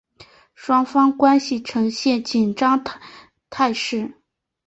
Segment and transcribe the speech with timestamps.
[0.55, 2.83] 双方关系呈现紧张
[3.51, 4.19] 态势。